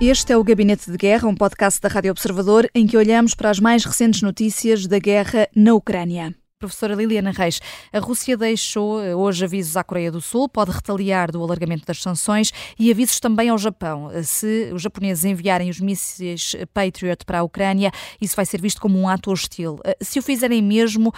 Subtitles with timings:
[0.00, 3.50] Este é o Gabinete de Guerra, um podcast da Rádio Observador em que olhamos para
[3.50, 6.32] as mais recentes notícias da guerra na Ucrânia.
[6.56, 7.60] Professora Liliana Reis,
[7.92, 12.00] a Rússia deixou eh, hoje avisos à Coreia do Sul, pode retaliar do alargamento das
[12.00, 14.08] sanções e avisos também ao Japão.
[14.12, 17.90] Eh, se os japoneses enviarem os mísseis Patriot para a Ucrânia,
[18.20, 19.80] isso vai ser visto como um ato hostil.
[19.84, 21.12] Eh, se o fizerem mesmo,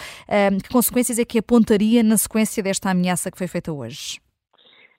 [0.62, 4.21] que consequências é que apontaria na sequência desta ameaça que foi feita hoje?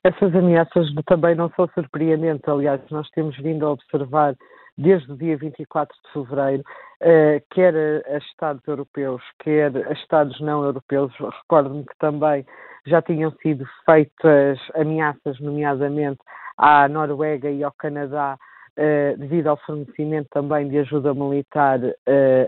[0.04, 4.36] Essas ameaças também não são surpreendentes, aliás, nós temos vindo a observar
[4.76, 6.64] desde o dia 24 de fevereiro,
[7.02, 11.14] uh, quer a, Estados europeus, quer a Estados não europeus.
[11.44, 12.44] Recordo-me que também
[12.88, 16.20] já tinham sido feitas ameaças, nomeadamente
[16.58, 18.40] à Noruega e ao Canadá,
[18.80, 21.94] uh, devido ao fornecimento também de ajuda militar uh,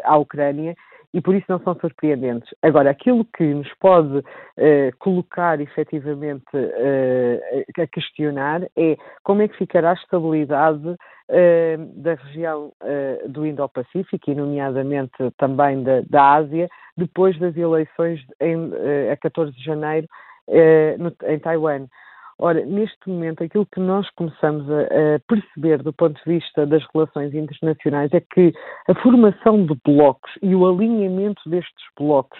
[0.03, 0.75] à Ucrânia
[1.13, 2.49] e por isso não são surpreendentes.
[2.61, 4.23] Agora, aquilo que nos pode uh,
[4.97, 12.71] colocar efetivamente uh, a questionar é como é que ficará a estabilidade uh, da região
[13.27, 18.71] do Indo-Pacífico e, nomeadamente, também da, da, Ásia, depois das eleições em,
[19.11, 20.07] a 14 de janeiro
[20.97, 21.87] no, em Taiwan.
[22.43, 26.83] Ora, neste momento, aquilo que nós começamos a, a, perceber do ponto de vista das
[26.93, 28.51] relações internacionais é que
[28.89, 32.37] a formação de blocos e o alinhamento destes blocos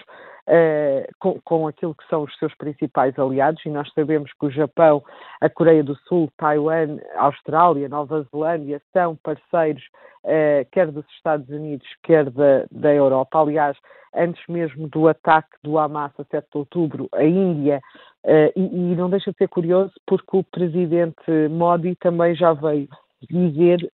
[0.48, 4.50] uh, com, com, aquilo que são os seus principais aliados, e nós sabemos que o
[4.50, 5.02] Japão,
[5.40, 9.82] a Coreia do Sul, Taiwan, Austrália, Nova Zelândia são parceiros
[10.24, 13.40] uh, quer dos Estados Unidos, quer da, da Europa.
[13.40, 13.76] Aliás,
[14.14, 17.80] antes mesmo do ataque do Hamas a 7 de outubro, a Índia
[18.26, 22.88] Uh, e, e, não deixa de ser curioso porque o presidente Modi também já veio
[23.30, 23.86] dizer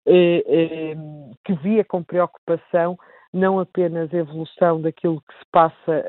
[1.43, 2.97] que via com preocupação
[3.33, 6.05] não apenas a evolução daquilo que se passa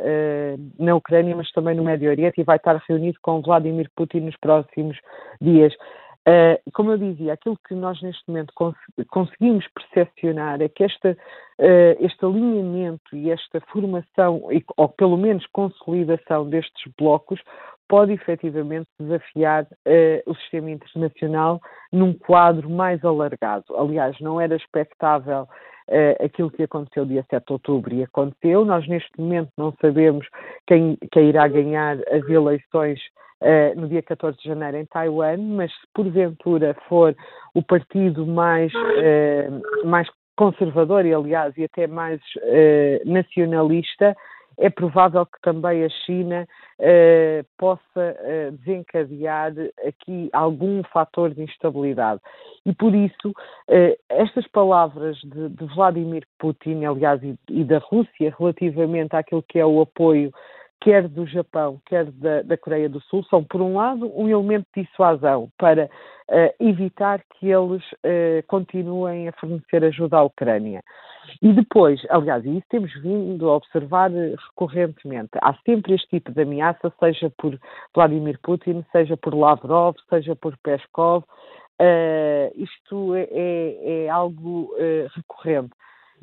[0.78, 4.36] na Ucrânia, mas também no Médio Oriente e vai estar reunido com Vladimir Putin nos
[4.38, 4.98] próximos
[5.40, 5.72] dias.
[6.22, 8.76] Uh, como eu dizia, aquilo que nós neste momento cons
[9.08, 14.40] conseguimos percepcionar é que esta, uh, este alinhamento e esta formação,
[14.76, 17.40] ou pelo menos consolidação destes blocos,
[17.88, 21.60] pode efetivamente desafiar uh, o sistema internacional
[21.92, 23.64] num quadro mais alargado.
[23.76, 25.48] Aliás, não era expectável
[25.88, 28.64] uh, aquilo que aconteceu dia 7 de outubro e aconteceu.
[28.64, 30.26] Nós, neste momento, não sabemos
[30.66, 33.00] quem, quem irá ganhar as eleições
[33.42, 37.14] uh, no dia 14 de janeiro em Taiwan, mas se porventura for
[37.54, 38.72] o partido mais,
[39.84, 42.18] mais conservador e, aliás, e até mais
[43.04, 44.16] nacionalista,
[44.58, 46.46] é provável que também a China
[46.78, 49.52] uh, possa uh, desencadear
[49.86, 52.20] aqui algum fator de instabilidade.
[52.64, 58.34] E por isso, uh, estas palavras de, de, Vladimir Putin, aliás, e, e da Rússia,
[58.38, 60.32] relativamente àquilo que é o apoio
[60.82, 64.66] quer do Japão, quer da, da, Coreia do Sul, são, por um lado, um elemento
[64.74, 65.88] de dissuasão para
[66.32, 70.82] uh, evitar que eles uh, continuem a fornecer ajuda à Ucrânia.
[71.40, 75.30] E depois, aliás, isso temos vindo a observar recorrentemente.
[75.40, 77.58] Há sempre este tipo de ameaça, seja por
[77.94, 81.24] Vladimir Putin, seja por Lavrov, seja por Peskov.
[81.80, 84.74] Uh, isto é, é, é algo
[85.14, 85.74] recorrente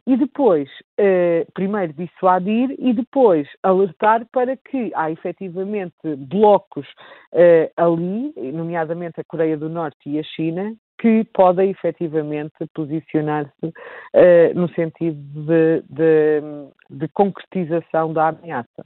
[0.09, 6.87] e depois, eh, primeiro dissuadir e depois alertar para que há efetivamente blocos
[7.31, 13.71] eh, ali, nomeadamente a Coreia do Norte e a China, que podem efetivamente posicionar-se
[14.15, 16.41] eh, no sentido de, de,
[16.89, 18.83] de concretização da ameaça.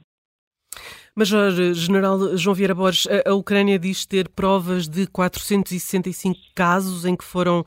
[1.16, 7.22] Mas, General João Vieira Borges, a, Ucrânia diz ter provas de 465 casos em que
[7.22, 7.64] foram uh,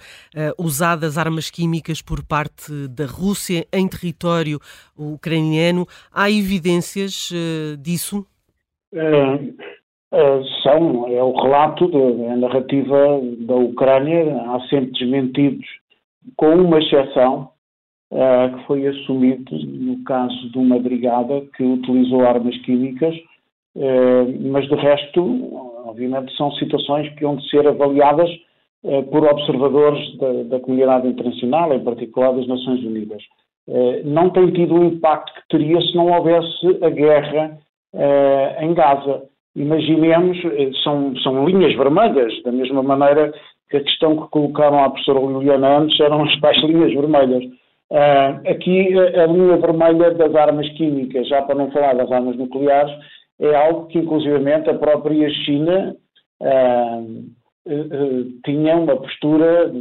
[0.62, 4.60] usadas armas químicas por parte da Rússia em território
[4.98, 5.88] ucraniano.
[6.14, 8.28] Há evidências uh, disso?
[8.94, 9.56] Uh,
[10.62, 14.42] são, é o relato da narrativa da Ucrânia.
[14.42, 15.66] Há sempre desmentidos,
[16.36, 17.52] com uma exceção,
[18.10, 23.14] que foi assumido no caso de uma brigada que utilizou armas químicas
[24.50, 25.22] mas de resto,
[25.86, 28.30] obviamente, são situações que hão de ser avaliadas
[28.86, 33.22] eh, por observadores da, da comunidade internacional, em particular das Nações Unidas.
[33.68, 37.60] Eh, não tem tido o impacto que teria se não houvesse a guerra
[38.60, 39.24] em Gaza.
[39.56, 40.38] Imaginemos,
[40.84, 43.34] são, são linhas vermelhas, da mesma maneira
[43.72, 47.44] que a questão que colocaram à professora Liliana antes eram as tais linhas vermelhas.
[48.46, 52.94] Aqui a, linha vermelha das armas químicas, já para não falar das armas nucleares,
[53.40, 55.96] é algo que, inclusivamente, a própria China
[56.42, 57.02] ah,
[57.66, 59.72] eh, eh, tinha uma postura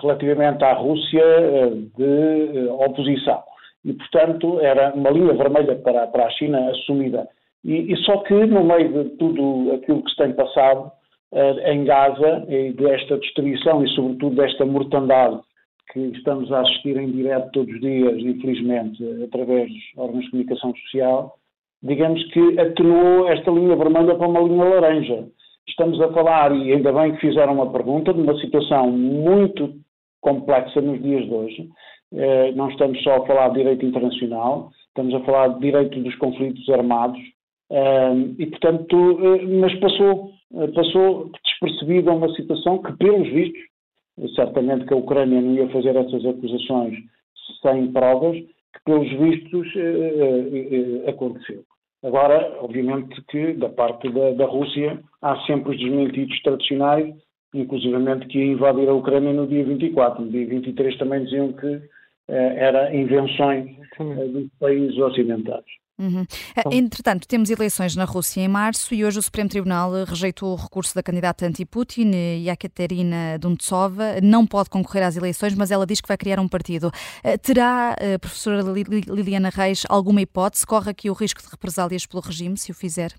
[0.00, 3.42] relativamente à Rússia eh, de oposição.
[3.84, 7.28] E, portanto, era uma linha vermelha para, para a China assumida.
[7.62, 10.90] E, e, só que, no meio de tudo aquilo que se tem passado
[11.66, 15.40] em Gaza, e desta destruição e, sobretudo, desta mortandade
[15.92, 20.72] que estamos a assistir em direto todos os dias, infelizmente, através dos órgãos de comunicação
[20.76, 21.36] social,
[21.84, 25.28] digamos que atenuou esta linha vermelha para uma linha laranja.
[25.68, 29.74] Estamos a falar, e ainda bem que fizeram uma pergunta, de uma situação muito
[30.20, 31.68] complexa nos dias de hoje.
[32.14, 36.14] Eh, não estamos só a falar de direito internacional, estamos a falar de direito dos
[36.16, 37.20] conflitos armados,
[37.70, 40.30] eh, e portanto, eh, mas passou,
[40.74, 43.62] passou despercebida uma situação que, pelos vistos,
[44.34, 46.96] certamente que a Ucrânia não ia fazer essas acusações
[47.60, 49.68] sem provas, que pelos vistos
[51.08, 51.64] aconteceu.
[52.04, 57.14] Agora, obviamente que da parte da, da Rússia há sempre os desmentidos tradicionais,
[57.54, 60.22] inclusivamente que ia invadir a Ucrânia no dia 24.
[60.22, 61.80] No dia 23 também diziam que
[62.28, 65.64] eh, era invenções eh, dos países ocidentais.
[65.98, 66.24] Uhum.
[66.56, 70.56] Então, Entretanto, temos eleições na Rússia em março e hoje o Supremo Tribunal rejeitou o
[70.56, 72.10] recurso da candidata anti-Putin,
[72.44, 74.20] Yekaterina Duntsova.
[74.20, 76.90] Não pode concorrer às eleições, mas ela diz que vai criar um partido.
[77.22, 80.66] Eh, terá, a professora Liliana Reis, alguma hipótese?
[80.66, 83.12] Corre aqui o risco de represálias pelo regime, se o fizer?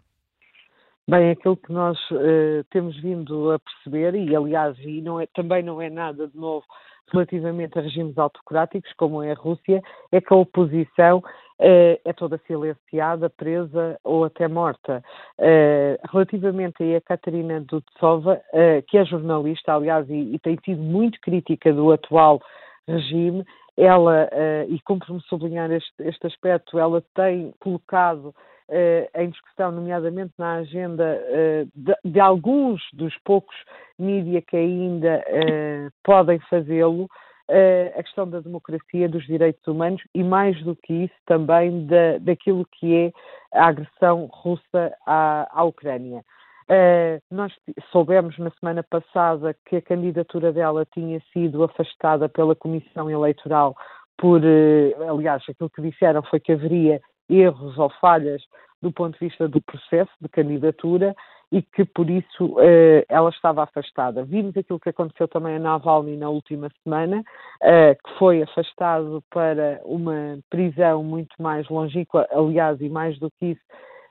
[1.07, 5.63] Bem, aquilo que nós uh, temos vindo a perceber, e aliás, e não é, também
[5.63, 6.65] não é nada de novo
[7.13, 9.81] relativamente a regimes autocráticos, como é a Rússia,
[10.11, 11.23] é que a oposição
[11.59, 15.03] é toda silenciada, presa ou até morta.
[15.39, 18.41] Uh, relativamente a Catarina Dutsova,
[18.87, 22.41] que é jornalista, aliás, e, e, tem sido muito crítica do atual
[22.87, 23.45] regime,
[23.77, 24.29] ela,
[24.69, 28.33] e cumpre-me sublinhar este, este aspecto, ela tem colocado
[28.69, 33.55] uh, em discussão, nomeadamente na agenda uh, de, de, alguns dos poucos
[33.97, 37.07] mídia que ainda uh, podem fazê-lo,
[37.49, 42.65] a questão da democracia, dos direitos humanos e, mais do que isso, também da, daquilo
[42.65, 43.11] que é
[43.53, 46.23] a agressão russa à, à Ucrânia.
[46.67, 47.53] Uh, nós
[47.91, 53.75] soubemos na semana passada que a candidatura dela tinha sido afastada pela Comissão Eleitoral
[54.17, 56.99] por, uh, aliás, aquilo que disseram foi que haveria
[57.29, 58.41] erros ou falhas
[58.81, 61.15] do ponto de vista do processo de candidatura
[61.51, 64.23] e que por isso eh, ela estava afastada.
[64.23, 67.23] Vimos aquilo que aconteceu também a Navalny na última semana,
[67.61, 73.51] eh, que foi afastado para uma prisão muito mais longínqua, aliás, e mais do que
[73.51, 73.61] isso,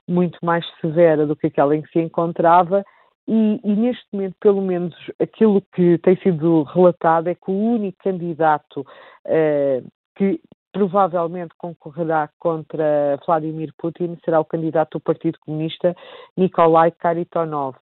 [0.07, 2.83] muito mais severa do que aquela em que se encontrava.
[3.27, 7.97] E, e, neste momento, pelo menos, aquilo que tem sido relatado é que o único
[8.03, 8.85] candidato
[9.25, 9.81] eh,
[10.15, 10.39] que
[10.75, 15.95] provavelmente concorrerá contra Vladimir Putin será o candidato do Partido Comunista
[16.35, 17.77] Nikolai Karitonov.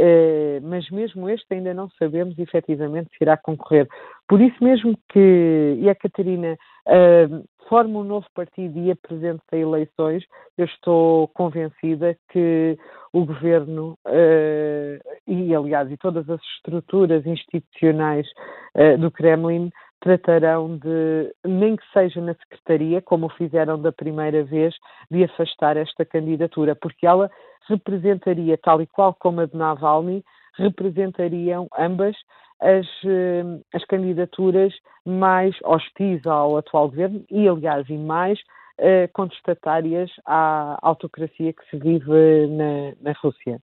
[0.00, 3.86] Uh, mas mesmo este ainda não sabemos efetivamente se irá concorrer.
[4.26, 6.56] Por isso mesmo que Ekaterina
[6.86, 10.24] uh, forma um novo partido e apresenta eleições,
[10.56, 12.78] eu estou convencida que
[13.12, 18.26] o governo uh, e, aliás, e todas as estruturas institucionais
[19.00, 24.74] do Kremlin tratarão de, nem que seja na Secretaria, como fizeram da primeira vez,
[25.10, 27.30] de afastar esta candidatura, porque ela
[27.68, 30.24] representaria, tal e qual como a de Navalny,
[30.56, 32.16] representariam ambas
[32.60, 34.74] as, eh, as candidaturas
[35.04, 38.38] mais hostis ao atual governo e, aliás, e mais
[38.80, 43.60] uh, contestatárias à autocracia que se vive na, na Rússia.